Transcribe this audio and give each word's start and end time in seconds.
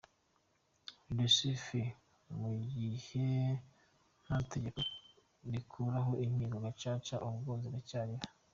De 1.11 1.27
ce 1.37 1.49
fait 1.67 1.95
mu 2.39 2.51
gihe 2.71 3.27
nta 4.23 4.35
tegeko 4.51 4.79
rikuraho 5.53 6.11
inkiko 6.25 6.57
gacaca 6.65 7.15
ubwo 7.29 7.51
ziracyariho. 7.63 8.25